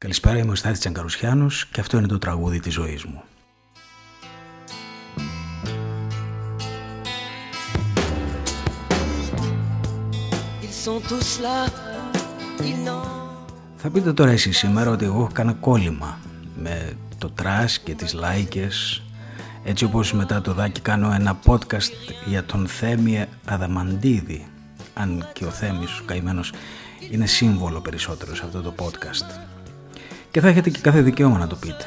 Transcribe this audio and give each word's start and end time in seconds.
Καλησπέρα, 0.00 0.38
είμαι 0.38 0.50
ο 0.50 0.54
Στάθης 0.54 0.78
Τσαγκαρουσιάνος 0.78 1.66
και 1.66 1.80
αυτό 1.80 1.98
είναι 1.98 2.06
το 2.06 2.18
τραγούδι 2.18 2.60
της 2.60 2.72
ζωής 2.72 3.04
μου. 3.04 3.22
Θα 13.76 13.90
πείτε 13.90 14.12
τώρα 14.12 14.30
εσείς 14.30 14.58
σήμερα 14.58 14.90
ότι 14.90 15.04
εγώ 15.04 15.18
έχω 15.20 15.30
κάνα 15.32 15.52
κόλλημα 15.52 16.18
με 16.56 16.96
το 17.18 17.30
trash 17.30 17.78
και 17.78 17.94
τις 17.94 18.12
λαϊκές 18.12 19.02
έτσι 19.64 19.84
όπως 19.84 20.12
μετά 20.12 20.40
τον 20.40 20.52
Δάκη 20.52 20.80
κάνω 20.80 21.12
ένα 21.12 21.38
podcast 21.46 21.92
για 22.26 22.44
τον 22.44 22.66
Θέμη 22.66 23.24
Αδαμαντίδη 23.44 24.46
αν 24.94 25.28
και 25.32 25.44
ο 25.44 25.50
Θέμης 25.50 25.98
ο 25.98 26.04
καημένος 26.04 26.52
είναι 27.10 27.26
σύμβολο 27.26 27.80
περισσότερο 27.80 28.34
σε 28.34 28.42
αυτό 28.44 28.62
το 28.62 28.74
podcast 28.78 29.57
και 30.30 30.40
θα 30.40 30.48
έχετε 30.48 30.70
και 30.70 30.78
κάθε 30.80 31.00
δικαίωμα 31.00 31.38
να 31.38 31.46
το 31.46 31.56
πείτε 31.56 31.86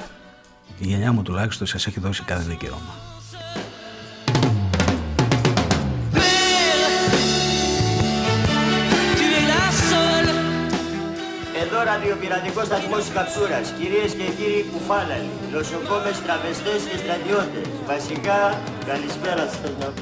η 0.80 0.88
γενιά 0.88 1.12
μου 1.12 1.22
τουλάχιστον 1.22 1.68
σας 1.68 1.88
έχει 1.88 2.00
δώσει 2.00 2.24
κάθε 2.24 2.44
δικαίωμα 2.50 2.94
Εδώ 11.64 11.84
ραδιοπειρατικό 11.84 12.64
σταθμός 12.64 13.10
Καψούρα. 13.14 13.62
Κυρίες 13.80 14.12
και 14.14 14.24
κύριοι 14.38 14.66
κουφάλαλοι, 14.72 15.30
νοσοκόμε, 15.52 16.12
τραβεστές 16.26 16.82
και 16.92 16.98
στρατιώτες. 16.98 17.68
Βασικά, 17.88 18.62
καλησπέρα 18.86 19.48
σας. 19.48 19.94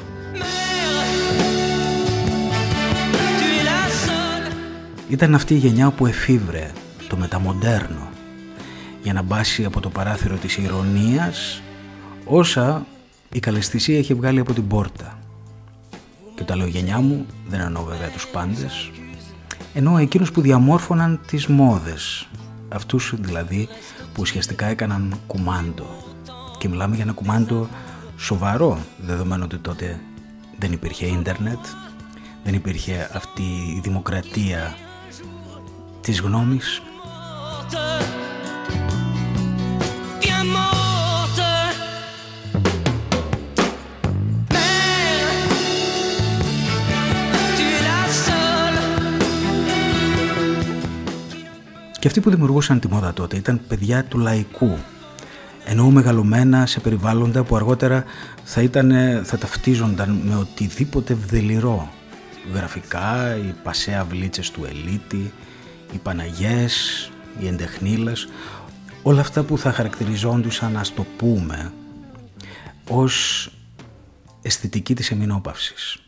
Ήταν 5.09 5.35
αυτή 5.35 5.53
η 5.53 5.57
γενιά 5.57 5.89
που 5.89 6.05
εφήβρε 6.05 6.71
το 7.09 7.17
μεταμοντέρνο 7.17 8.09
για 9.03 9.13
να 9.13 9.21
μπάσει 9.21 9.65
από 9.65 9.79
το 9.79 9.89
παράθυρο 9.89 10.35
της 10.35 10.57
ηρωνίας 10.57 11.61
όσα 12.25 12.85
η 13.31 13.39
καλεσθησία 13.39 13.97
έχει 13.97 14.13
βγάλει 14.13 14.39
από 14.39 14.53
την 14.53 14.67
πόρτα. 14.67 15.19
Και 16.35 16.43
τα 16.43 16.55
λέω 16.55 16.67
γενιά 16.67 16.99
μου 16.99 17.25
δεν 17.47 17.59
εννοώ 17.59 17.83
βέβαια 17.83 18.09
τους 18.09 18.27
πάντες, 18.27 18.91
ενώ 19.73 19.97
εκείνους 19.97 20.31
που 20.31 20.41
διαμόρφωναν 20.41 21.19
τις 21.27 21.47
μόδες, 21.47 22.27
αυτούς 22.69 23.13
δηλαδή 23.17 23.67
που 24.13 24.21
ουσιαστικά 24.21 24.65
έκαναν 24.65 25.19
κουμάντο. 25.27 25.85
Και 26.57 26.69
μιλάμε 26.69 26.95
για 26.95 27.03
ένα 27.03 27.13
κουμάντο 27.13 27.67
σοβαρό, 28.17 28.77
δεδομένου 28.97 29.43
ότι 29.45 29.57
τότε 29.57 29.99
δεν 30.57 30.71
υπήρχε 30.71 31.05
ίντερνετ, 31.05 31.65
δεν 32.43 32.53
υπήρχε 32.53 33.09
αυτή 33.13 33.43
η 33.77 33.79
δημοκρατία 33.83 34.75
της 36.01 36.21
γνώμης. 36.21 36.81
Και 51.99 52.07
αυτοί 52.07 52.19
που 52.19 52.29
δημιουργούσαν 52.29 52.79
τη 52.79 52.87
μόδα 52.87 53.13
τότε 53.13 53.35
ήταν 53.37 53.61
παιδιά 53.67 54.03
του 54.03 54.17
λαϊκού, 54.17 54.77
ενώ 55.65 55.89
μεγαλωμένα 55.89 56.65
σε 56.65 56.79
περιβάλλοντα 56.79 57.43
που 57.43 57.55
αργότερα 57.55 58.03
θα, 58.43 58.61
ήταν, 58.61 58.91
θα 59.23 59.37
ταυτίζονταν 59.37 60.21
με 60.23 60.35
οτιδήποτε 60.35 61.13
βδελυρό. 61.13 61.89
Γραφικά, 62.53 63.35
οι 63.35 63.53
πασέ 63.63 64.03
αυλίτσες 64.03 64.51
του 64.51 64.65
Ελύτη, 64.65 65.33
οι 65.91 65.97
Παναγιές, 65.97 67.09
οι 67.39 67.47
εντεχνίλες, 67.47 68.27
όλα 69.03 69.19
αυτά 69.19 69.43
που 69.43 69.57
θα 69.57 69.71
χαρακτηριζόντουσαν, 69.71 70.77
ας 70.77 70.93
το 70.93 71.05
πούμε, 71.17 71.71
ως 72.89 73.49
αισθητική 74.41 74.95
της 74.95 75.11
εμμηνόπαυσης. 75.11 76.03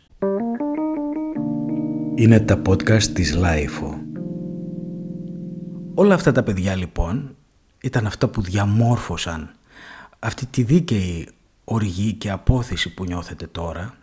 Είναι 2.16 2.40
τα 2.40 2.62
podcast 2.68 3.04
της 3.04 3.36
LiFO. 3.36 3.98
Όλα 5.94 6.14
αυτά 6.14 6.32
τα 6.32 6.44
παιδιά 6.44 6.76
λοιπόν 6.76 7.36
ήταν 7.82 8.06
αυτά 8.06 8.28
που 8.28 8.42
διαμόρφωσαν 8.42 9.52
αυτή 10.20 10.46
τη 10.46 10.64
δίκαιη 10.64 11.28
οργή 11.64 12.14
και 12.14 12.30
απόθεση 12.30 12.94
που 12.94 13.06
νιώθετε 13.06 13.48
τώρα 13.48 13.94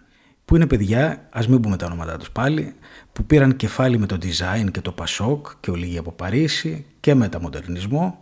που 0.44 0.56
είναι 0.56 0.66
παιδιά, 0.66 1.28
ας 1.30 1.48
μην 1.48 1.60
πούμε 1.60 1.76
τα 1.76 1.86
ονόματά 1.86 2.16
τους 2.16 2.30
πάλι, 2.30 2.74
που 3.12 3.24
πήραν 3.24 3.56
κεφάλι 3.56 3.98
με 3.98 4.06
το 4.06 4.18
design 4.22 4.70
και 4.70 4.80
το 4.80 4.92
πασόκ 4.92 5.46
και 5.60 5.70
ολίγοι 5.70 5.98
από 5.98 6.12
Παρίσι 6.12 6.86
και 7.00 7.14
με 7.14 7.28
τα 7.28 7.40
μοντερνισμό 7.40 8.18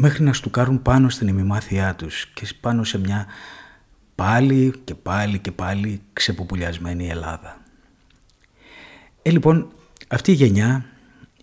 μέχρι 0.00 0.24
να 0.24 0.32
στουκάρουν 0.32 0.82
πάνω 0.82 1.08
στην 1.08 1.28
ημιμάθειά 1.28 1.94
τους 1.94 2.26
και 2.26 2.48
πάνω 2.60 2.84
σε 2.84 2.98
μια 2.98 3.26
πάλι 4.14 4.74
και 4.84 4.94
πάλι 4.94 5.38
και 5.38 5.52
πάλι 5.52 6.00
ξεποπουλιασμένη 6.12 7.08
Ελλάδα. 7.08 7.58
Ε, 9.22 9.30
λοιπόν, 9.30 9.72
αυτή 10.08 10.30
η 10.30 10.34
γενιά 10.34 10.84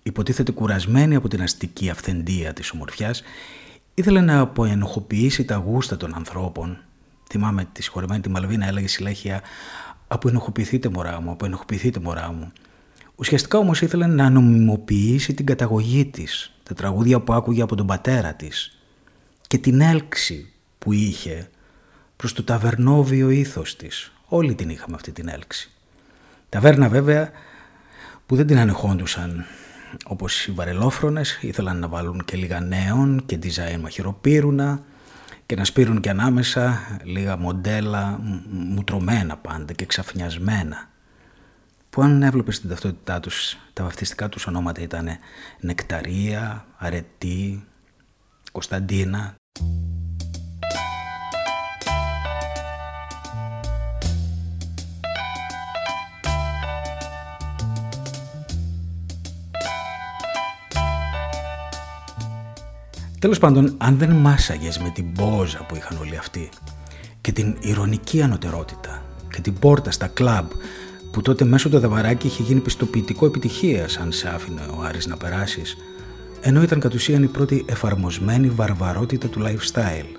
υποτίθεται 0.03 0.51
κουρασμένη 0.51 1.15
από 1.15 1.27
την 1.27 1.41
αστική 1.41 1.89
αυθεντία 1.89 2.53
της 2.53 2.71
ομορφιάς, 2.71 3.23
ήθελε 3.93 4.21
να 4.21 4.39
αποενοχοποιήσει 4.39 5.45
τα 5.45 5.55
γούστα 5.55 5.97
των 5.97 6.13
ανθρώπων. 6.15 6.77
Θυμάμαι 7.29 7.67
τη 7.71 7.83
συγχωρεμένη 7.83 8.21
τη 8.21 8.29
Μαλβίνα 8.29 8.67
έλεγε 8.67 8.87
συλλέχεια 8.87 9.41
«Αποενοχοποιηθείτε 10.07 10.89
μωρά 10.89 11.21
μου, 11.21 11.31
αποενοχοποιηθείτε 11.31 11.99
μωρά 11.99 12.31
μου». 12.31 12.51
Ουσιαστικά 13.15 13.57
όμως 13.57 13.81
ήθελε 13.81 14.07
να 14.07 14.29
νομιμοποιήσει 14.29 15.33
την 15.33 15.45
καταγωγή 15.45 16.05
της, 16.05 16.56
τα 16.67 16.73
τραγούδια 16.73 17.19
που 17.19 17.33
άκουγε 17.33 17.61
από 17.61 17.75
τον 17.75 17.87
πατέρα 17.87 18.33
της 18.33 18.77
και 19.47 19.57
την 19.57 19.81
έλξη 19.81 20.51
που 20.79 20.93
είχε 20.93 21.49
προς 22.15 22.33
το 22.33 22.43
ταβερνόβιο 22.43 23.29
ήθος 23.29 23.75
της. 23.75 24.11
Όλοι 24.25 24.55
την 24.55 24.69
είχαμε 24.69 24.95
αυτή 24.95 25.11
την 25.11 25.27
έλξη. 25.27 25.71
Ταβέρνα 26.49 26.89
βέβαια 26.89 27.31
που 28.25 28.35
δεν 28.35 28.47
την 28.47 28.57
ανεχόντουσαν 28.57 29.45
όπως 30.05 30.45
οι 30.45 30.51
βαρελόφρονες 30.51 31.39
ήθελαν 31.41 31.79
να 31.79 31.87
βάλουν 31.87 32.21
και 32.25 32.37
λίγα 32.37 32.59
νέων 32.59 33.23
και 33.25 33.39
design 33.43 33.79
μαχαιροπύρουνα 33.81 34.81
και 35.45 35.55
να 35.55 35.65
σπείρουν 35.65 35.99
και 35.99 36.09
ανάμεσα 36.09 36.79
λίγα 37.03 37.37
μοντέλα 37.37 38.19
μουτρωμένα 38.49 39.37
πάντα 39.37 39.73
και 39.73 39.85
ξαφνιασμένα 39.85 40.89
που 41.97 42.03
αν 42.03 42.23
έβλεπες 42.23 42.59
την 42.59 42.69
ταυτότητά 42.69 43.19
τους. 43.19 43.57
Τα 43.73 43.83
βαφτιστικά 43.83 44.29
τους 44.29 44.47
ονόματα 44.47 44.81
ήταν 44.81 45.07
Νεκταρία, 45.59 46.65
Αρετή, 46.77 47.65
Κωνσταντίνα. 48.51 49.35
Τέλος 63.19 63.39
πάντων, 63.39 63.75
αν 63.77 63.97
δεν 63.97 64.11
μάσαγες 64.11 64.79
με 64.79 64.89
την 64.89 65.13
πόζα 65.13 65.65
που 65.65 65.75
είχαν 65.75 65.97
όλοι 65.97 66.17
αυτοί 66.17 66.49
και 67.21 67.31
την 67.31 67.57
ηρωνική 67.59 68.21
ανωτερότητα 68.21 69.01
και 69.29 69.41
την 69.41 69.59
πόρτα 69.59 69.91
στα 69.91 70.07
κλαμπ 70.07 70.49
που 71.17 71.23
τότε 71.23 71.45
μέσω 71.45 71.69
το 71.69 71.79
δαβαράκι 71.79 72.27
είχε 72.27 72.43
γίνει 72.43 72.59
πιστοποιητικό 72.59 73.25
επιτυχία 73.25 73.87
αν 74.01 74.11
σε 74.11 74.29
άφηνε 74.29 74.61
ο 74.77 74.81
Άρης 74.81 75.07
να 75.07 75.17
περάσεις 75.17 75.77
ενώ 76.41 76.61
ήταν 76.61 76.79
κατ' 76.79 76.93
ουσίαν 76.93 77.23
η 77.23 77.27
πρώτη 77.27 77.65
εφαρμοσμένη 77.67 78.49
βαρβαρότητα 78.49 79.27
του 79.27 79.41
lifestyle. 79.41 80.17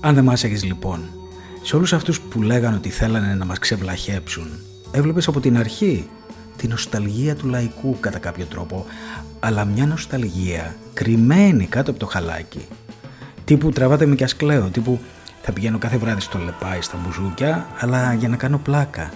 Αν 0.00 0.14
δεν 0.14 0.24
μάσαγες 0.24 0.64
λοιπόν, 0.64 1.00
σε 1.62 1.76
όλους 1.76 1.92
αυτούς 1.92 2.20
που 2.20 2.42
λέγανε 2.42 2.76
ότι 2.76 2.88
θέλανε 2.88 3.34
να 3.34 3.44
μας 3.44 3.58
ξεβλαχέψουν 3.58 4.48
έβλεπες 4.92 5.28
από 5.28 5.40
την 5.40 5.58
αρχή 5.58 6.08
την 6.56 6.70
νοσταλγία 6.70 7.36
του 7.36 7.46
λαϊκού 7.46 7.96
κατά 8.00 8.18
κάποιο 8.18 8.44
τρόπο, 8.44 8.86
αλλά 9.40 9.64
μια 9.64 9.86
νοσταλγία 9.86 10.76
κρυμμένη 10.94 11.66
κάτω 11.66 11.90
από 11.90 12.00
το 12.00 12.06
χαλάκι. 12.06 12.66
Τύπου 13.44 13.70
τραβάτε 13.70 14.06
με 14.06 14.14
κι 14.14 14.24
ασκλαίο, 14.24 14.68
τύπου 14.68 15.00
θα 15.42 15.52
πηγαίνω 15.52 15.78
κάθε 15.78 15.96
βράδυ 15.96 16.20
στο 16.20 16.38
λεπάι 16.38 16.80
στα 16.80 16.96
μπουζούκια, 16.96 17.66
αλλά 17.78 18.14
για 18.14 18.28
να 18.28 18.36
κάνω 18.36 18.58
πλάκα. 18.58 19.10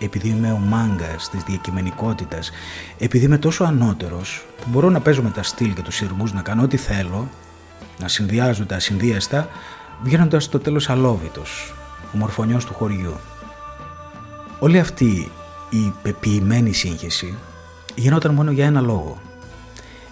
Επειδή 0.00 0.28
είμαι 0.28 0.52
ο 0.52 0.56
μάγκας 0.56 1.30
της 1.30 1.42
διακειμενικότητας, 1.42 2.50
επειδή 2.98 3.24
είμαι 3.24 3.38
τόσο 3.38 3.64
ανώτερος 3.64 4.46
που 4.56 4.64
μπορώ 4.70 4.90
να 4.90 5.00
παίζω 5.00 5.22
με 5.22 5.30
τα 5.30 5.42
στυλ 5.42 5.72
και 5.74 5.82
τους 5.82 5.94
σειρμούς 5.94 6.32
να 6.32 6.42
κάνω 6.42 6.62
ό,τι 6.62 6.76
θέλω, 6.76 7.28
να 8.00 8.08
συνδυάζω 8.08 8.66
τα 8.66 8.76
ασυνδύαστα, 8.76 9.48
βγαίνοντας 10.02 10.44
στο 10.44 10.58
τέλος 10.58 10.90
αλόβητος, 10.90 11.74
ο 12.14 12.16
μορφωνιό 12.16 12.58
του 12.58 12.74
χωριού. 12.74 13.16
Όλη 14.58 14.78
αυτή 14.78 15.30
η 15.70 15.92
πεποιημένη 16.02 16.72
σύγχυση 16.72 17.38
γινόταν 17.94 18.34
μόνο 18.34 18.50
για 18.50 18.66
ένα 18.66 18.80
λόγο. 18.80 19.18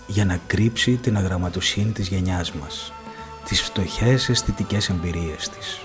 Για 0.07 0.25
να 0.25 0.39
κρύψει 0.47 0.97
την 0.97 1.17
αγραμματοσύνη 1.17 1.91
της 1.91 2.09
γενιάς 2.09 2.53
μας, 2.53 2.93
τις 3.49 3.63
φτωχές 3.63 4.29
αισθητικές 4.29 4.89
εμπειρίες 4.89 5.49
της. 5.49 5.81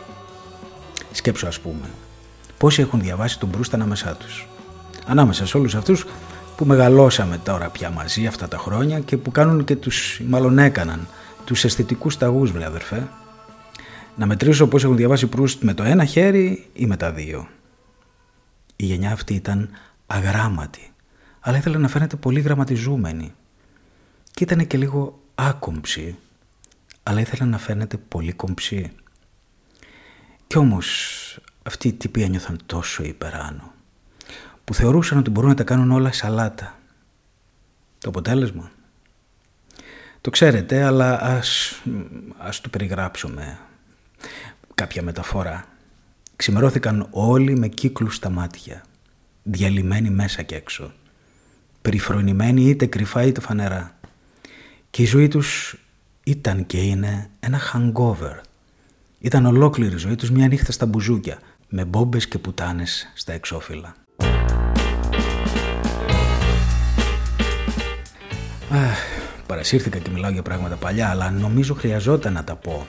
Σκέψου 1.11 1.47
ας 1.47 1.59
πούμε, 1.59 1.89
πόσοι 2.57 2.81
έχουν 2.81 3.01
διαβάσει 3.01 3.39
τον 3.39 3.49
Μπρούστ 3.49 3.73
ανάμεσά 3.73 4.15
τους. 4.15 4.47
Ανάμεσα 5.07 5.45
σε 5.45 5.57
όλους 5.57 5.75
αυτούς 5.75 6.05
που 6.57 6.65
μεγαλώσαμε 6.65 7.37
τώρα 7.37 7.69
πια 7.69 7.89
μαζί 7.89 8.25
αυτά 8.27 8.47
τα 8.47 8.57
χρόνια 8.57 8.99
και 8.99 9.17
που 9.17 9.31
κάνουν 9.31 9.63
και 9.63 9.75
τους, 9.75 10.21
μάλλον 10.27 10.59
έκαναν, 10.59 11.07
τους 11.45 11.63
αισθητικούς 11.63 12.17
ταγούς 12.17 12.51
βρε 12.51 12.65
αδερφέ. 12.65 13.07
Να 14.15 14.25
μετρήσω 14.25 14.67
πώς 14.67 14.83
έχουν 14.83 14.95
διαβάσει 14.95 15.27
Προύστ 15.27 15.63
με 15.63 15.73
το 15.73 15.83
ένα 15.83 16.05
χέρι 16.05 16.69
ή 16.73 16.85
με 16.85 16.97
τα 16.97 17.11
δύο. 17.11 17.47
Η 18.75 18.85
γενιά 18.85 19.11
αυτή 19.11 19.33
ήταν 19.33 19.69
αγράμματη, 20.07 20.91
αλλά 21.39 21.57
ήθελε 21.57 21.77
να 21.77 21.87
φαίνεται 21.87 22.15
πολύ 22.15 22.39
γραμματιζούμενη. 22.39 23.33
Και 24.31 24.43
ήταν 24.43 24.67
και 24.67 24.77
λίγο 24.77 25.19
άκομψη, 25.35 26.17
αλλά 27.03 27.19
ήθελε 27.19 27.49
να 27.49 27.57
φαίνεται 27.57 27.97
πολύ 27.97 28.33
κομψή. 28.33 28.91
Κι 30.47 30.57
όμως 30.57 31.39
αυτοί 31.63 31.87
οι 31.87 31.93
τύποι 31.93 32.21
ένιωθαν 32.21 32.59
τόσο 32.65 33.03
υπεράνω, 33.03 33.73
που 34.63 34.73
θεωρούσαν 34.73 35.17
ότι 35.17 35.29
μπορούν 35.29 35.49
να 35.49 35.55
τα 35.55 35.63
κάνουν 35.63 35.91
όλα 35.91 36.11
σαλάτα. 36.11 36.77
Το 37.97 38.09
αποτέλεσμα. 38.09 38.71
Το 40.21 40.29
ξέρετε, 40.29 40.83
αλλά 40.83 41.21
ας, 41.21 41.81
ας 42.37 42.61
το 42.61 42.69
περιγράψουμε. 42.69 43.59
Κάποια 44.75 45.03
μεταφορά. 45.03 45.65
Ξημερώθηκαν 46.35 47.07
όλοι 47.11 47.57
με 47.57 47.67
κύκλους 47.67 48.15
στα 48.15 48.29
μάτια, 48.29 48.83
διαλυμένοι 49.43 50.09
μέσα 50.09 50.41
και 50.41 50.55
έξω, 50.55 50.93
περιφρονημένοι 51.81 52.63
είτε 52.63 52.85
κρυφά 52.85 53.23
είτε 53.23 53.41
φανερά. 53.41 53.97
Και 54.89 55.01
η 55.01 55.05
ζωή 55.05 55.27
τους 55.27 55.77
ήταν 56.23 56.65
και 56.65 56.77
είναι 56.77 57.29
ένα 57.39 57.59
hangover. 57.73 58.41
Ήταν 59.19 59.45
ολόκληρη 59.45 59.95
η 59.95 59.97
ζωή 59.97 60.15
τους 60.15 60.31
μια 60.31 60.47
νύχτα 60.47 60.71
στα 60.71 60.85
μπουζούκια, 60.85 61.39
με 61.69 61.85
μπόμπες 61.85 62.27
και 62.27 62.37
πουτάνες 62.37 63.11
στα 63.13 63.33
εξώφυλλα. 63.33 63.95
Αχ, 68.69 68.97
παρασύρθηκα 69.47 69.97
και 69.97 70.09
μιλάω 70.09 70.31
για 70.31 70.41
πράγματα 70.41 70.75
παλιά, 70.75 71.09
αλλά 71.09 71.31
νομίζω 71.31 71.73
χρειαζόταν 71.73 72.33
να 72.33 72.43
τα 72.43 72.55
πω 72.55 72.87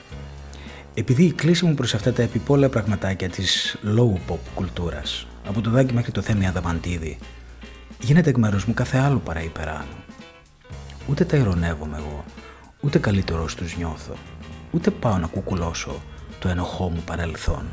επειδή 0.97 1.23
η 1.23 1.31
κλίση 1.31 1.65
μου 1.65 1.73
προς 1.73 1.93
αυτά 1.93 2.13
τα 2.13 2.21
επιπόλαια 2.21 2.69
πραγματάκια 2.69 3.29
της 3.29 3.77
low 3.97 4.31
pop 4.31 4.37
κουλτούρας, 4.55 5.27
από 5.47 5.61
το 5.61 5.69
δάκι 5.69 5.93
μέχρι 5.93 6.11
το 6.11 6.21
θέμη 6.21 6.47
αδαμαντίδι, 6.47 7.17
γίνεται 7.99 8.29
εκ 8.29 8.37
μέρους 8.37 8.65
μου 8.65 8.73
κάθε 8.73 8.97
άλλο 8.97 9.17
παρά 9.17 9.43
υπεράνω. 9.43 10.03
Ούτε 11.07 11.25
τα 11.25 11.37
ηρωνεύομαι 11.37 11.97
εγώ, 11.97 12.25
ούτε 12.85 12.99
καλύτερος 12.99 13.55
τους 13.55 13.77
νιώθω, 13.77 14.13
ούτε 14.71 14.91
πάω 14.91 15.17
να 15.17 15.27
κουκουλώσω 15.27 16.01
το 16.39 16.49
ενοχό 16.49 16.89
μου 16.89 17.03
παρελθόν. 17.05 17.65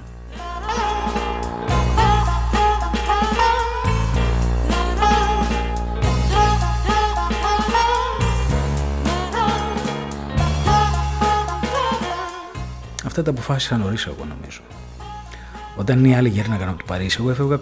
Αυτά 13.05 13.23
τα 13.23 13.31
αποφάσισα 13.31 13.77
νωρίς 13.77 14.07
εγώ 14.07 14.25
νομίζω. 14.25 14.61
Όταν 15.77 16.05
οι 16.05 16.17
άλλοι 16.17 16.29
γέρναγαν 16.29 16.69
από 16.69 16.79
το 16.79 16.85
Παρίσι, 16.87 17.17
εγώ 17.21 17.31
έφευγα 17.31 17.61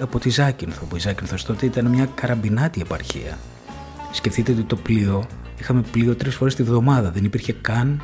από 0.00 0.18
τη 0.18 0.30
Ζάκυνθο, 0.30 0.84
που 0.84 0.96
η 0.96 0.98
Ζάκυνθος 0.98 1.44
τότε 1.44 1.66
ήταν 1.66 1.86
μια 1.86 2.08
καραμπινάτη 2.14 2.80
επαρχία. 2.80 3.38
Σκεφτείτε 4.12 4.52
ότι 4.52 4.62
το 4.62 4.76
πλοίο, 4.76 5.26
είχαμε 5.60 5.82
πλοίο 5.90 6.14
τρεις 6.14 6.34
φορές 6.34 6.54
τη 6.54 6.62
βδομάδα, 6.62 7.10
δεν 7.10 7.24
υπήρχε 7.24 7.52
καν 7.52 8.00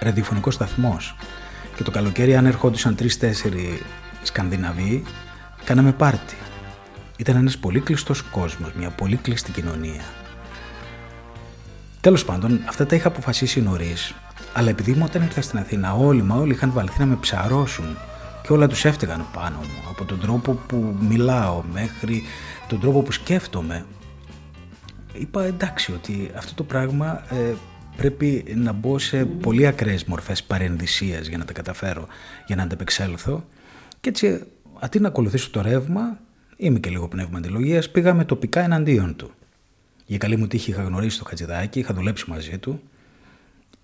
ραδιοφωνικός 0.00 0.54
σταθμός. 0.54 1.16
Και 1.76 1.82
το 1.82 1.90
καλοκαίρι, 1.90 2.36
αν 2.36 2.46
ερχόντουσαν 2.46 2.94
τρει-τέσσερι 2.94 3.82
Σκανδιναβοί, 4.22 5.02
κάναμε 5.64 5.92
πάρτι. 5.92 6.36
Ήταν 7.16 7.36
ένας 7.36 7.58
πολύ 7.58 7.80
κλειστός 7.80 8.22
κόσμος, 8.22 8.72
μια 8.78 8.90
πολύ 8.90 9.16
κλειστή 9.16 9.50
κοινωνία. 9.50 10.02
Τέλος 12.00 12.24
πάντων, 12.24 12.60
αυτά 12.68 12.86
τα 12.86 12.96
είχα 12.96 13.08
αποφασίσει 13.08 13.60
νωρίς 13.60 14.14
αλλά 14.52 14.68
επειδή 14.68 14.92
μου 14.92 15.02
όταν 15.04 15.22
ήρθα 15.22 15.40
στην 15.40 15.58
Αθήνα 15.58 15.94
όλοι 15.94 16.22
μα 16.22 16.34
όλοι 16.34 16.52
είχαν 16.52 16.72
βαλθεί 16.72 17.00
να 17.00 17.06
με 17.06 17.16
ψαρώσουν 17.20 17.96
και 18.42 18.52
όλα 18.52 18.66
τους 18.66 18.84
έφταιγαν 18.84 19.26
πάνω 19.32 19.56
μου 19.56 19.88
από 19.90 20.04
τον 20.04 20.20
τρόπο 20.20 20.52
που 20.52 20.96
μιλάω 21.08 21.62
μέχρι 21.72 22.22
τον 22.68 22.80
τρόπο 22.80 23.02
που 23.02 23.12
σκέφτομαι 23.12 23.84
είπα 25.20 25.44
εντάξει 25.44 25.92
ότι 25.92 26.30
αυτό 26.36 26.54
το 26.54 26.64
πράγμα 26.64 27.22
ε, 27.30 27.54
πρέπει 27.96 28.44
να 28.54 28.72
μπω 28.72 28.98
σε 28.98 29.24
πολύ 29.24 29.66
ακραίες 29.66 30.04
μορφές 30.04 30.42
παρενδυσίας 30.42 31.26
για 31.26 31.38
να 31.38 31.44
τα 31.44 31.52
καταφέρω, 31.52 32.06
για 32.46 32.56
να 32.56 32.62
αντεπεξέλθω 32.62 33.44
και 34.00 34.08
έτσι 34.08 34.42
αντί 34.78 35.00
να 35.00 35.08
ακολουθήσω 35.08 35.50
το 35.50 35.60
ρεύμα 35.60 36.18
είμαι 36.56 36.78
και 36.78 36.90
λίγο 36.90 37.08
πνεύμα 37.08 37.38
αντιλογίας 37.38 37.90
πήγαμε 37.90 38.24
τοπικά 38.24 38.60
εναντίον 38.60 39.16
του. 39.16 39.30
Για 40.06 40.18
καλή 40.18 40.36
μου 40.36 40.46
τύχη 40.46 40.70
είχα 40.70 40.82
γνωρίσει 40.82 41.18
το 41.18 41.24
Χατζηδάκι, 41.24 41.78
είχα 41.78 41.94
δουλέψει 41.94 42.30
μαζί 42.30 42.58
του 42.58 42.82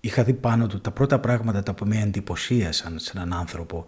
είχα 0.05 0.23
δει 0.23 0.33
πάνω 0.33 0.67
του 0.67 0.81
τα 0.81 0.91
πρώτα 0.91 1.19
πράγματα 1.19 1.63
τα 1.63 1.73
που 1.73 1.85
με 1.85 2.01
εντυπωσίασαν 2.01 2.99
σε 2.99 3.11
έναν 3.15 3.33
άνθρωπο 3.33 3.85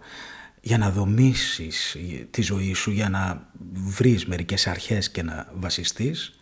για 0.60 0.78
να 0.78 0.90
δομήσεις 0.90 1.96
τη 2.30 2.42
ζωή 2.42 2.74
σου, 2.74 2.90
για 2.90 3.08
να 3.08 3.48
βρεις 3.72 4.26
μερικές 4.26 4.66
αρχές 4.66 5.10
και 5.10 5.22
να 5.22 5.46
βασιστείς. 5.54 6.37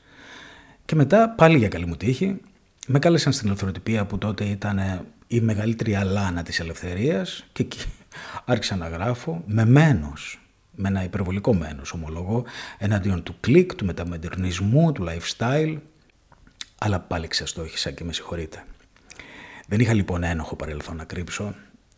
Και 0.86 0.94
μετά, 0.94 1.30
πάλι 1.30 1.58
για 1.58 1.68
καλή 1.68 1.86
μου 1.86 1.96
τύχη, 1.96 2.40
με 2.86 2.98
κάλεσαν 2.98 3.32
στην 3.32 3.46
ελευθεροτυπία 3.46 4.06
που 4.06 4.18
τότε 4.18 4.44
ήταν 4.44 5.06
η 5.26 5.40
μεγαλύτερη 5.40 5.94
αλάνα 5.94 6.42
της 6.42 6.60
ελευθερίας 6.60 7.44
και 7.52 7.62
εκεί 7.62 7.78
άρχισα 8.44 8.76
να 8.76 8.88
γράφω 8.88 9.42
με 9.46 9.64
μένος, 9.64 10.40
με 10.70 10.88
ένα 10.88 11.04
υπερβολικό 11.04 11.54
μένος 11.54 11.92
ομολογώ, 11.92 12.44
εναντίον 12.78 13.22
του 13.22 13.36
κλικ, 13.40 13.74
του 13.74 13.84
μεταμεντερνισμού, 13.84 14.92
του 14.92 15.06
lifestyle, 15.08 15.76
αλλά 16.78 17.00
πάλι 17.00 17.28
ξεστόχησα 17.28 17.90
και 17.90 18.04
με 18.04 18.12
συγχωρείτε. 18.12 18.64
Δεν 19.68 19.80
είχα 19.80 19.94
λοιπόν 19.94 20.22
ένοχο 20.22 20.56
παρελθόν 20.56 20.96
να 20.96 21.04
κρύψω, 21.04 21.54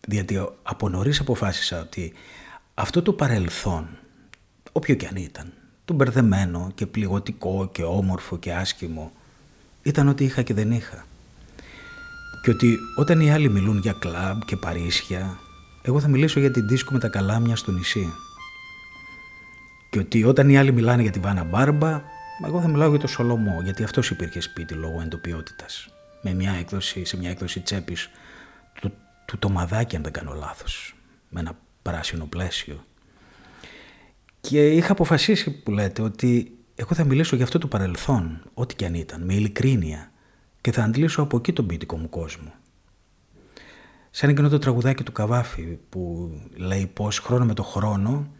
διότι 0.09 0.49
από 0.63 0.89
νωρίς 0.89 1.21
αποφάσισα 1.21 1.81
ότι 1.81 2.13
αυτό 2.75 3.03
το 3.03 3.13
παρελθόν, 3.13 3.99
όποιο 4.73 4.95
και 4.95 5.07
αν 5.07 5.17
ήταν, 5.17 5.53
το 5.89 5.95
μπερδεμένο 5.95 6.71
και 6.75 6.87
πληγωτικό 6.87 7.69
και 7.73 7.83
όμορφο 7.83 8.39
και 8.39 8.55
άσχημο, 8.55 9.13
ήταν 9.83 10.09
ότι 10.09 10.25
είχα 10.25 10.43
και 10.43 10.55
δεν 10.55 10.71
είχα. 10.71 11.07
Και 12.43 12.51
ότι 12.51 12.79
όταν 12.97 13.21
οι 13.21 13.33
άλλοι 13.33 13.49
μιλούν 13.49 13.79
για 13.79 13.93
κλαμπ 13.93 14.41
και 14.41 14.57
παρίσια, 14.57 15.39
εγώ 15.83 16.01
θα 16.01 16.09
μιλήσω 16.09 16.41
για 16.41 16.51
την 16.51 16.69
δίσκο 16.69 16.93
με 16.93 16.99
τα 16.99 17.09
καλάμια 17.09 17.57
στο 17.57 17.73
νησί. 17.73 18.13
Και 19.91 19.99
ότι 19.99 20.25
όταν 20.25 20.49
οι 20.49 20.59
άλλοι 20.59 20.73
μιλάνε 20.73 21.03
για 21.03 21.11
τη 21.11 21.19
Βάνα 21.19 21.45
Μπάρμπα, 21.45 22.03
εγώ 22.47 22.61
θα 22.61 22.69
μιλάω 22.69 22.89
για 22.89 22.99
το 22.99 23.07
Σολομό, 23.07 23.61
γιατί 23.63 23.83
αυτός 23.83 24.11
υπήρχε 24.11 24.41
σπίτι 24.41 24.75
λόγω 24.75 25.01
εντοπιότητας 25.01 25.89
με 26.23 26.33
μια 26.35 26.53
έκδοση, 26.53 27.05
σε 27.05 27.17
μια 27.17 27.31
έκδοση 27.31 27.61
τσέπης 27.61 28.11
του, 28.81 28.93
του 29.25 29.39
τομαδάκι 29.39 29.97
αν 29.97 30.03
δεν 30.03 30.13
κάνω 30.13 30.33
λάθος 30.33 30.95
με 31.29 31.41
ένα 31.41 31.53
πράσινο 31.83 32.25
πλαίσιο 32.25 32.85
και 34.41 34.73
είχα 34.73 34.93
αποφασίσει 34.93 35.51
που 35.51 35.71
λέτε 35.71 36.03
ότι 36.03 36.59
εγώ 36.75 36.95
θα 36.95 37.05
μιλήσω 37.05 37.37
για 37.37 37.45
αυτό 37.45 37.59
το 37.59 37.67
παρελθόν 37.67 38.43
ό,τι 38.55 38.75
και 38.75 38.87
αν 38.87 38.95
ήταν 38.95 39.23
με 39.25 39.35
ειλικρίνεια 39.35 40.13
και 40.61 40.73
θα 40.73 40.83
αντλήσω 40.83 41.23
από 41.23 41.37
εκεί 41.37 41.53
τον 41.53 41.67
ποιητικό 41.67 41.97
μου 41.97 42.09
κόσμο. 42.09 42.53
Σαν 44.11 44.31
εκείνο 44.31 44.49
το 44.49 44.59
τραγουδάκι 44.59 45.03
του 45.03 45.13
Καβάφη 45.13 45.79
που 45.89 46.33
λέει 46.55 46.87
πως 46.87 47.19
χρόνο 47.19 47.45
με 47.45 47.55
το 47.55 47.63
χρόνο 47.63 48.33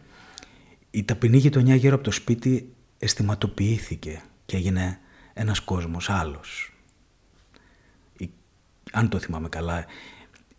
η 0.91 1.05
ταπεινή 1.05 1.37
γειτονιά 1.37 1.75
γύρω 1.75 1.95
από 1.95 2.05
το 2.05 2.11
σπίτι 2.11 2.75
αισθηματοποιήθηκε 2.99 4.23
και 4.47 4.57
έγινε 4.57 4.99
ένας 5.33 5.61
κόσμος 5.61 6.11
άλλος. 6.11 6.73
Αν 8.93 9.09
το 9.09 9.19
θυμάμαι 9.19 9.49
καλά, 9.49 9.85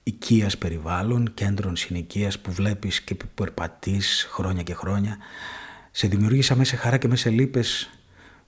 οικίας 0.09 0.57
περιβάλλον, 0.57 1.33
κέντρων 1.33 1.75
συνοικίας 1.75 2.39
που 2.39 2.51
βλέπεις 2.51 3.01
και 3.01 3.15
που 3.15 3.25
περπατείς 3.35 4.27
χρόνια 4.31 4.63
και 4.63 4.73
χρόνια, 4.73 5.17
σε 5.91 6.07
δημιουργήσα 6.07 6.55
μέσα 6.55 6.77
χαρά 6.77 6.97
και 6.97 7.07
μέσα 7.07 7.29
λύπες 7.29 7.89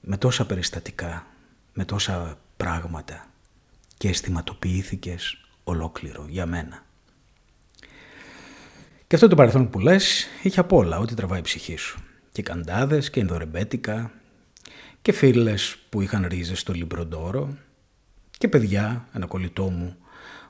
με 0.01 0.18
τόσα 0.18 0.46
περιστατικά, 0.46 1.27
με 1.74 1.86
τόσα 1.86 2.38
πράγματα 2.58 3.25
και 3.98 4.08
αισθηματοποιήθηκες 4.08 5.38
ολόκληρο 5.63 6.25
για 6.30 6.46
μένα. 6.46 6.86
Και 9.08 9.15
αυτό 9.15 9.27
το 9.27 9.36
παρελθόν 9.36 9.70
που 9.70 9.80
λες 9.80 10.27
είχε 10.41 10.60
απ' 10.60 10.74
όλα 10.74 11.00
ό,τι 11.00 11.15
τραβάει 11.15 11.39
η 11.39 11.44
ψυχή 11.44 11.75
σου. 11.75 12.00
Και 12.32 12.41
καντάδες 12.41 13.10
και 13.10 13.20
ενδορεμπέτικα 13.20 14.12
και 15.01 15.12
φίλες 15.12 15.77
που 15.89 16.01
είχαν 16.01 16.25
ρίζες 16.27 16.60
στο 16.60 16.74
Λιμπροντόρο 16.74 17.58
και 18.38 18.48
παιδιά, 18.48 19.08
ένα 19.13 19.25
κολλητό 19.25 19.70
μου, 19.70 19.98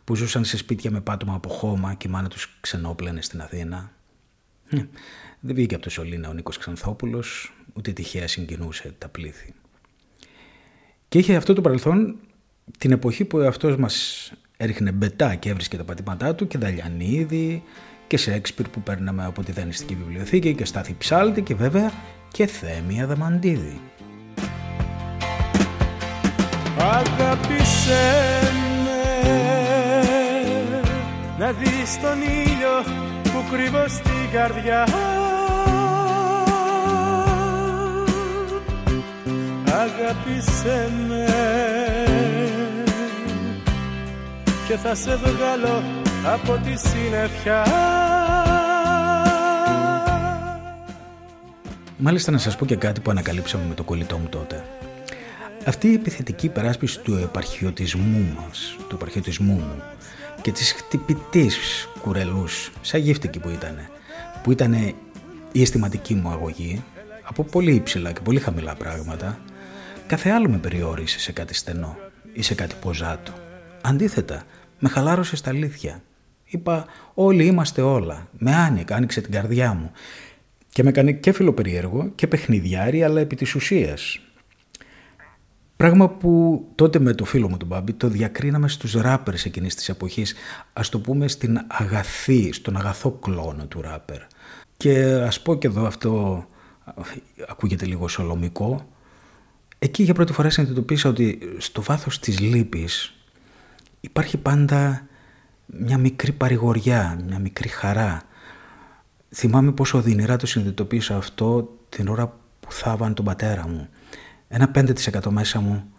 που 0.04 0.16
ζούσαν 0.16 0.46
σε 0.46 0.58
σπίτια 0.58 0.92
με 0.92 1.02
πάτωμα 1.02 1.34
από 1.34 1.50
χώμα 1.50 1.94
και 1.94 2.08
η 2.08 2.12
μάνα 2.12 2.28
τους 2.28 2.58
ξενόπλαινε 2.62 3.22
στην 3.22 3.42
Αθήνα. 3.42 3.92
Δεν 5.40 5.56
βγήκε 5.56 5.76
από 5.76 5.84
το 5.84 5.90
Σολίνα 5.90 6.30
ο 6.30 6.34
Νίκος 6.34 6.58
Ξανθόπουλος, 6.58 7.54
ούτε 7.74 7.92
τυχαία 7.92 8.28
συγκινούσε 8.28 8.94
τα 8.98 9.08
πλήθη. 9.08 9.54
Και 11.08 11.18
είχε 11.18 11.36
αυτό 11.36 11.54
το 11.54 11.62
παρελθόν 11.62 12.16
την 12.78 12.92
εποχή 12.92 13.26
που 13.26 13.38
αυτός 13.38 13.76
μας 13.76 14.32
έριχνε 14.58 14.92
μπετά 14.92 15.36
και 15.36 15.50
έβρισκε 15.50 15.78
τα 15.78 15.84
πατήματά 15.84 16.36
του 16.36 16.48
και 16.48 16.58
Δαλιανίδη 16.58 17.64
και 18.08 18.18
Σέξπιρ 18.18 18.68
που 18.68 18.82
παίρναμε 18.82 19.26
από 19.26 19.44
τη 19.44 19.52
Δανειστική 19.52 19.96
Βιβλιοθήκη 19.96 20.56
και 20.56 20.66
Στάθη 20.66 20.96
Ψάλτη 20.98 21.42
και 21.42 21.56
βέβαια 21.56 21.92
και 22.32 22.46
Θέμη 22.46 23.02
Αδαμαντίδη. 23.02 23.82
Αγάπησέ 26.78 28.40
με 28.44 28.51
να 31.42 31.52
δεις 31.52 32.00
τον 32.02 32.22
ήλιο 32.22 32.76
που 33.24 33.44
κρύβω 33.52 33.88
στην 33.88 34.30
καρδιά. 34.34 34.88
Αγάπησέ 39.66 40.92
με. 41.08 41.26
Και 44.68 44.76
θα 44.76 44.96
σε 44.96 45.16
βγάλω 45.16 45.84
από 46.26 46.60
τη 46.64 46.90
συννεφιά. 46.90 47.66
Μάλιστα 51.98 52.32
να 52.32 52.38
σας 52.38 52.56
πω 52.56 52.66
και 52.66 52.76
κάτι 52.76 53.00
που 53.00 53.12
ανακαλύψαμε 53.12 53.64
με 53.68 53.74
το 53.74 53.84
κολλητό 53.84 54.18
μου 54.18 54.28
τότε. 54.30 54.64
Αυτή 55.66 55.88
η 55.88 55.94
επιθετική 55.94 56.50
περάσπιση 56.50 57.00
του 57.00 57.14
επαρχιωτισμού 57.14 58.36
μας, 58.38 58.76
του 58.90 58.96
επαρχιωτισμού 58.96 59.54
μου 59.54 59.82
και 60.42 60.52
της 60.52 60.72
χτυπητής 60.72 61.88
κουρελούς, 62.02 62.72
σαν 62.82 63.02
γύφτικη 63.02 63.40
που 63.40 63.50
ήταν, 63.50 63.90
που 64.44 64.52
ήταν 64.52 64.74
η 65.52 65.62
αισθηματική 65.62 66.14
μου 66.14 66.30
αγωγή, 66.30 66.84
από 67.24 67.44
πολύ 67.44 67.74
υψηλά 67.74 68.12
και 68.12 68.22
πολύ 68.24 68.40
χαμηλά 68.40 68.76
πράγματα, 68.76 69.40
κάθε 70.08 70.30
άλλο 70.30 70.50
με 70.50 70.58
περιόρισε 70.58 71.20
σε 71.20 71.32
κάτι 71.32 71.54
στενό 71.54 71.98
ή 72.34 72.42
σε 72.42 72.56
κάτι 72.56 72.76
ποζάτο. 72.82 73.34
Αντίθετα, 73.82 74.44
με 74.80 74.90
χαλάρωσε 74.90 75.36
στα 75.36 75.50
αλήθεια. 75.50 76.02
Είπα 76.46 76.86
όλοι 77.14 77.46
είμαστε 77.46 77.82
όλα. 77.82 78.28
Με 78.38 78.56
άνοιγε, 78.56 78.94
άνοιξε 78.94 79.22
την 79.22 79.32
καρδιά 79.32 79.74
μου. 79.74 79.92
Και 80.70 80.84
με 80.84 80.90
έκανε 80.90 81.12
και 81.12 81.32
φιλοπεριέργο 81.32 82.12
και 82.16 82.28
παιχνιδιάρι 82.28 83.04
αλλά 83.04 83.20
επί 83.20 83.36
της 83.36 83.56
ουσίας. 83.56 84.20
Πράγμα 85.82 86.10
που 86.10 86.66
τότε 86.76 87.00
με 87.00 87.14
το 87.14 87.26
φίλο 87.26 87.50
μου 87.50 87.58
τον 87.58 87.68
Μπάμπη 87.68 87.94
το 87.94 88.08
διακρίναμε 88.08 88.68
στους 88.68 88.94
ράπερς 88.94 89.46
εκείνης 89.46 89.76
της 89.76 89.90
εποχής, 89.90 90.34
ας 90.74 90.90
το 90.90 91.00
πούμε 91.00 91.28
στην 91.28 91.60
αγαθή, 91.68 92.54
στον 92.54 92.78
αγαθό 92.78 93.12
κλόνο 93.12 93.66
του 93.66 93.82
ράπερ. 93.82 94.22
Και 94.78 95.04
ας 95.04 95.42
πω 95.42 95.56
και 95.56 95.68
εδώ 95.68 95.86
αυτό 95.86 96.46
ακούγεται 97.48 97.86
λίγο 97.86 98.08
σολομικό, 98.08 98.88
εκεί 99.80 100.04
για 100.04 100.14
πρώτη 100.14 100.34
φορά 100.34 100.50
συνειδητοποίησα 100.50 101.10
ότι 101.10 101.40
στο 101.58 101.82
βάθος 101.82 102.20
της 102.20 102.40
λύπης 102.40 103.14
υπάρχει 104.02 104.38
πάντα 104.38 105.08
μια 105.66 105.98
μικρή 105.98 106.32
παρηγοριά, 106.32 107.20
μια 107.28 107.40
μικρή 107.40 107.68
χαρά. 107.68 108.22
Θυμάμαι 109.30 109.72
πόσο 109.72 109.98
οδυνηρά 109.98 110.36
το 110.36 110.46
συνειδητοποίησα 110.46 111.16
αυτό 111.18 111.78
την 111.90 112.08
ώρα 112.08 112.28
που 112.60 112.72
θάβαν 112.72 113.14
τον 113.14 113.26
πατέρα 113.26 113.68
μου 113.68 113.90
ένα 114.54 114.72
5% 114.76 115.30
μέσα 115.30 115.60
μου 115.60 115.92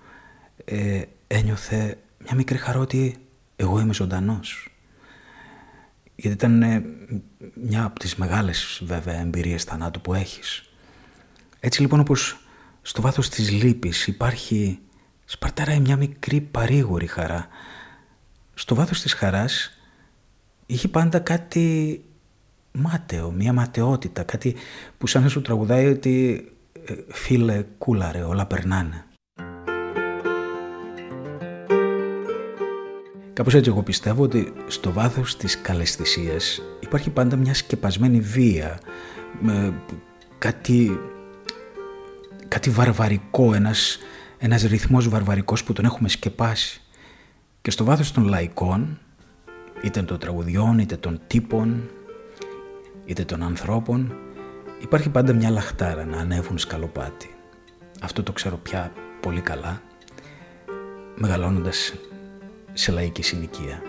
ε, 0.64 1.02
ένιωθε 1.26 1.98
μια 2.18 2.34
μικρή 2.34 2.58
χαρά 2.58 2.78
ότι 2.78 3.16
εγώ 3.56 3.80
είμαι 3.80 3.94
ζωντανός. 3.94 4.68
Γιατί 6.14 6.36
ήταν 6.36 6.62
ε, 6.62 6.82
μια 7.54 7.84
από 7.84 7.98
τις 7.98 8.16
μεγάλες 8.16 8.82
βέβαια 8.84 9.20
εμπειρίες 9.20 9.64
θανάτου 9.64 10.00
που 10.00 10.14
έχεις. 10.14 10.70
Έτσι 11.60 11.80
λοιπόν 11.80 12.00
όπως 12.00 12.36
στο 12.82 13.02
βάθος 13.02 13.28
της 13.28 13.50
λύπης 13.50 14.06
υπάρχει 14.06 14.78
σπαρταράει 15.24 15.80
μια 15.80 15.96
μικρή 15.96 16.40
παρήγορη 16.40 17.06
χαρά. 17.06 17.46
Στο 18.54 18.74
βάθος 18.74 19.00
της 19.00 19.12
χαράς 19.12 19.78
είχε 20.66 20.88
πάντα 20.88 21.18
κάτι 21.18 22.00
μάταιο, 22.72 23.30
μια 23.30 23.52
ματαιότητα, 23.52 24.22
κάτι 24.22 24.56
που 24.98 25.06
σαν 25.06 25.22
να 25.22 25.28
σου 25.28 25.42
τραγουδάει 25.42 25.86
ότι 25.86 26.44
ε, 26.44 26.52
φίλε 27.08 27.64
κούλαρε, 27.78 28.22
όλα 28.22 28.46
περνάνε. 28.46 29.06
Κάπως 33.32 33.54
έτσι 33.54 33.70
εγώ 33.70 33.82
πιστεύω 33.82 34.22
ότι 34.22 34.52
στο 34.66 34.92
βάθος 34.92 35.36
της 35.36 35.60
καλεσθησίας 35.60 36.62
υπάρχει 36.80 37.10
πάντα 37.10 37.36
μια 37.36 37.54
σκεπασμένη 37.54 38.20
βία, 38.20 38.78
με 39.40 39.74
κάτι, 40.38 41.00
κάτι 42.48 42.70
βαρβαρικό, 42.70 43.54
ένας, 43.54 43.98
ένας 44.38 44.62
ρυθμός 44.62 45.08
βαρβαρικός 45.08 45.64
που 45.64 45.72
τον 45.72 45.84
έχουμε 45.84 46.08
σκεπάσει. 46.08 46.80
Και 47.62 47.70
στο 47.70 47.84
βάθος 47.84 48.12
των 48.12 48.24
λαϊκών, 48.24 48.98
είτε 49.82 50.02
των 50.02 50.18
τραγουδιών, 50.18 50.78
είτε 50.78 50.96
των 50.96 51.20
τύπων, 51.26 51.90
είτε 53.04 53.24
των 53.24 53.42
ανθρώπων, 53.42 54.14
Υπάρχει 54.82 55.10
πάντα 55.10 55.32
μια 55.32 55.50
λαχτάρα 55.50 56.04
να 56.04 56.16
ανέβουν 56.16 56.58
σκαλοπάτι. 56.58 57.34
Αυτό 58.02 58.22
το 58.22 58.32
ξέρω 58.32 58.56
πια 58.56 58.92
πολύ 59.20 59.40
καλά, 59.40 59.82
μεγαλώνοντας 61.16 61.94
σε 62.72 62.92
λαϊκή 62.92 63.22
συνοικία. 63.22 63.82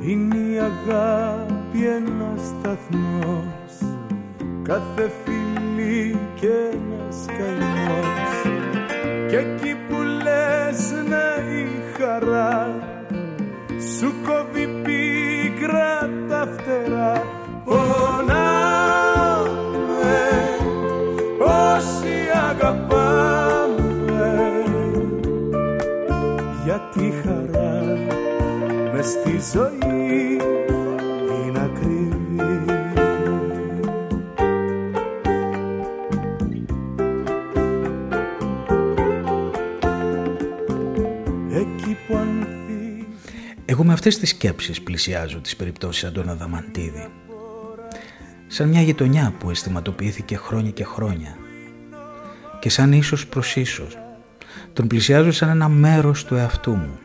Είναι 0.00 0.36
η 0.36 0.58
αγάπη 0.58 1.86
ένας 1.86 2.40
σταθμός 2.40 3.96
Κάθε 4.62 5.10
φιλί 5.24 6.18
και 6.40 6.46
ένας 6.72 7.26
καημός 7.26 8.56
Και 9.28 9.36
στη 29.08 29.40
ζωή 29.52 30.40
είναι 31.46 31.60
ακριβή 31.60 32.18
Εκεί 41.50 41.96
που 42.06 42.16
ανθεί 42.16 43.06
Εγώ 43.64 43.84
με 43.84 43.92
αυτές 43.92 44.18
τις 44.18 44.28
σκέψεις 44.28 44.82
πλησιάζω 44.82 45.40
τις 45.40 45.56
περιπτώσεις 45.56 46.04
Αντώνα 46.04 46.34
Δαμαντίδη. 46.34 47.08
Σαν 48.46 48.68
μια 48.68 48.80
γειτονιά 48.80 49.34
που 49.38 49.50
αισθηματοποιήθηκε 49.50 50.36
χρόνια 50.36 50.70
και 50.70 50.84
χρόνια. 50.84 51.36
Και 52.60 52.70
σαν 52.70 52.92
ίσως 52.92 53.26
προς 53.26 53.56
ίσως. 53.56 53.98
Τον 54.72 54.86
πλησιάζω 54.86 55.32
σαν 55.32 55.48
ένα 55.48 55.68
μέρος 55.68 56.24
του 56.24 56.34
εαυτού 56.34 56.74
μου. 56.74 56.98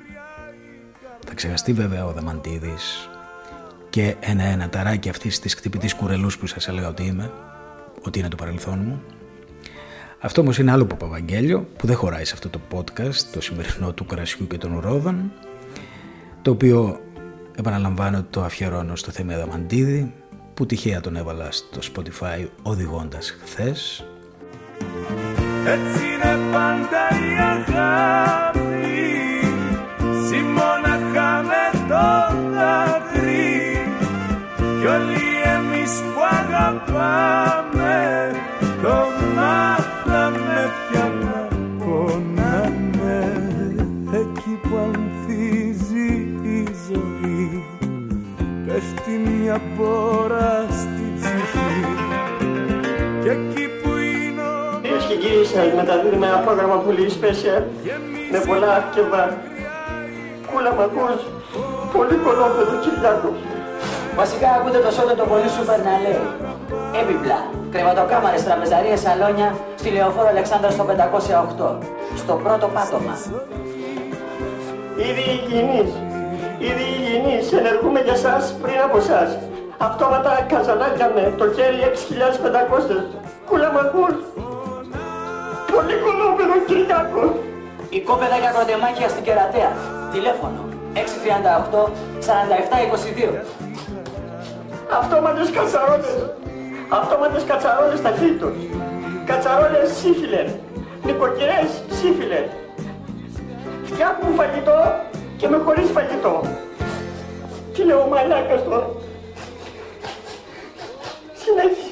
Θα 1.33 1.39
ξεχαστεί 1.39 1.73
βέβαια 1.73 2.05
ο 2.05 2.11
Δαμαντίδης 2.11 3.09
και 3.89 4.15
ένα-ένα 4.19 4.69
ταράκι 4.69 5.09
αυτής 5.09 5.39
της 5.39 5.53
χτυπητής 5.53 5.95
κουρελούς 5.95 6.37
που 6.37 6.47
σας 6.47 6.67
έλεγα 6.67 6.87
ότι 6.87 7.03
είμαι, 7.03 7.31
ότι 8.01 8.19
είναι 8.19 8.27
το 8.27 8.35
παρελθόν 8.35 8.79
μου. 8.85 9.01
Αυτό 10.19 10.41
όμως 10.41 10.57
είναι 10.57 10.71
άλλο 10.71 10.85
Παπαβαγγέλιο 10.85 11.67
που 11.77 11.87
δεν 11.87 11.95
χωράει 11.95 12.25
σε 12.25 12.33
αυτό 12.33 12.49
το 12.49 12.59
podcast, 12.71 13.15
το 13.33 13.41
σημερινό 13.41 13.93
του 13.93 14.05
κρασιού 14.05 14.47
και 14.47 14.57
των 14.57 14.73
ουρόδων, 14.73 15.31
το 16.41 16.51
οποίο 16.51 16.99
επαναλαμβάνω 17.57 18.25
το 18.29 18.43
αφιερώνω 18.43 18.95
στο 18.95 19.11
Θέμη 19.11 19.33
Αδαμαντίδη, 19.33 20.13
που 20.53 20.65
τυχαία 20.65 21.01
τον 21.01 21.15
έβαλα 21.15 21.51
στο 21.51 21.79
Spotify 21.93 22.47
οδηγώντας 22.61 23.37
χθες. 23.43 24.05
Έτσι 25.65 26.05
είναι 26.05 26.39
πάντα 26.51 27.09
η 27.09 27.39
αγάπη 27.39 28.62
Κι 34.83 34.89
όλοι 34.89 35.25
εμείς 35.55 35.91
που 35.91 36.21
αγαπάμε 36.39 38.31
Το 38.81 38.95
μάθαμε 39.35 40.71
πια 40.89 41.11
να 41.23 41.47
πονάμε 41.77 43.17
Εκεί 44.13 44.59
που 44.61 44.75
ανθίζει 44.85 46.11
η 46.43 46.67
ζωή 46.87 47.63
Πέφτει 48.67 49.11
μια 49.11 49.61
μπόρα 49.75 50.65
στη 50.69 51.03
ψυχή 51.15 51.85
Κι 53.21 53.29
εκεί 53.29 53.65
που 53.81 53.89
είναι 53.97 54.41
ο 54.41 54.79
Κυρίες 54.81 55.05
και 55.05 55.15
κύριοι, 55.15 55.45
σας 55.45 55.73
μεταδίδουμε 55.75 56.25
ένα 56.25 56.37
πρόγραμμα 56.37 56.75
πολύ 56.75 57.11
special 57.19 57.63
με 58.31 58.39
πολλά 58.47 58.89
και 58.95 59.01
βάρ. 59.11 59.29
Κούλα 60.51 60.71
μ' 60.73 60.79
ακούς, 60.79 61.21
πολύ 61.93 62.15
κολόπεδο 62.23 62.79
Κυριάκο. 62.83 63.52
Βασικά 64.15 64.49
ακούτε 64.57 64.79
το 64.85 64.91
σώμα 64.91 65.13
το 65.13 65.25
πολύ 65.31 65.49
σούπερ 65.55 65.79
να 65.87 65.93
λέει. 66.03 66.21
Έπιπλα, 66.99 67.39
κρεβατοκάμαρες, 67.73 68.43
τραπεζαρίες, 68.47 68.99
σαλόνια, 68.99 69.49
στη 69.79 69.89
Λεωφόρο 69.95 70.27
Αλεξάνδρα 70.27 70.71
στο 70.75 70.83
508. 70.83 71.77
Στο 72.21 72.33
πρώτο 72.43 72.67
πάτωμα. 72.75 73.15
Ήδη 75.07 75.23
υγιεινείς, 75.35 75.91
Ήδη 76.69 76.85
υγιεινείς, 76.95 77.45
ενεργούμε 77.59 77.99
για 78.07 78.15
σας 78.15 78.43
πριν 78.61 78.79
από 78.85 78.97
εσάς. 78.97 79.29
Αυτόματα 79.77 80.31
καζανάκια 80.51 81.07
με, 81.15 81.33
το 81.39 81.45
χέρι 81.55 81.79
6.500. 81.91 83.05
Κούλα 83.47 83.69
μ' 83.73 83.81
ακούς. 83.85 84.15
Πολύ 85.71 85.95
κολόπεδο 86.03 86.55
Κυριάκο. 86.67 87.23
Η 87.89 87.99
κόπεδα 88.07 88.37
για 88.41 88.51
κροτεμάκια 88.55 89.07
στην 89.13 89.23
Κερατέα. 89.23 89.71
Τηλέφωνο 90.13 90.59
638 90.93 91.91
4722. 92.19 93.62
Αυτόματες 94.99 95.49
κατσαρόλες. 95.49 96.15
Αυτόματες 96.89 97.43
κατσαρόλες 97.43 98.01
ταχύτητος. 98.01 98.55
Κατσαρόλες 99.25 99.91
σύφιλερ. 99.91 100.47
Νοικοκυρές 101.03 101.69
σύφιλερ. 101.89 102.45
Φτιάχνουν 103.83 104.33
φαγητό 104.35 104.79
και 105.37 105.47
με 105.47 105.57
χωρίς 105.57 105.89
φαγητό. 105.89 106.41
Τι 107.73 107.83
λέω 107.83 108.07
μαλάκας 108.07 108.63
τώρα. 108.63 108.89
Συνέχισε. 111.33 111.91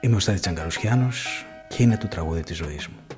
Είμαι 0.00 0.16
ο 0.16 0.18
Στάδης 0.18 0.40
Τσαγκαρουσιάνος 0.40 1.46
και 1.68 1.82
είναι 1.82 1.96
το 1.96 2.08
τραγούδι 2.08 2.42
της 2.42 2.56
ζωής 2.56 2.88
μου. 2.88 3.11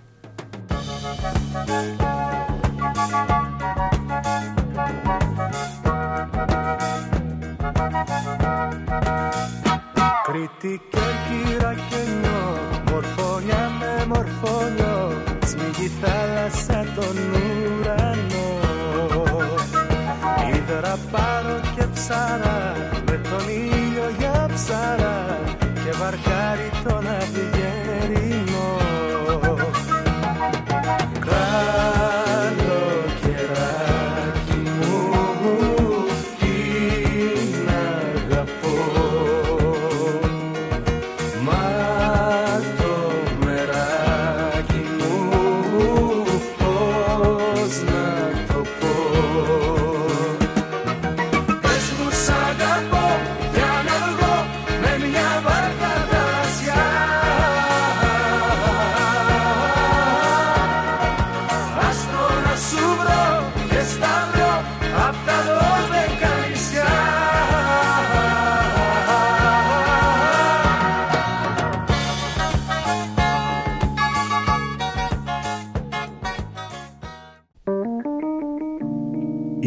Ήδρα 20.75 20.99
πάρω 21.11 21.61
και 21.77 21.85
ψάρα 21.95 22.73
Με 23.07 23.21
τον 23.31 23.49
ήλιο 23.49 24.09
για 24.19 24.49
ψάρα 24.55 25.39
Και 25.85 25.91
βαρκάρι 25.99 26.71
τον 26.85 27.07
αυγερινό 27.07 27.64